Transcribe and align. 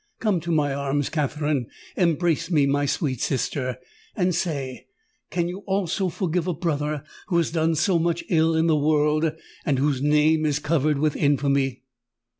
"Come 0.19 0.39
to 0.39 0.51
my 0.51 0.73
arms, 0.73 1.09
Katherine—embrace 1.09 2.49
me, 2.49 2.65
my 2.65 2.87
sweet 2.87 3.21
sister;—and 3.21 4.33
say—can 4.33 5.47
you 5.47 5.59
also 5.67 6.09
forgive 6.09 6.47
a 6.47 6.55
brother 6.55 7.03
who 7.27 7.37
has 7.37 7.51
done 7.51 7.75
so 7.75 7.99
much 7.99 8.23
ill 8.27 8.55
in 8.55 8.65
the 8.65 8.75
world, 8.75 9.31
and 9.63 9.77
whose 9.77 10.01
name 10.01 10.43
is 10.43 10.57
covered 10.57 10.97
with 10.97 11.15
infamy?" 11.15 11.83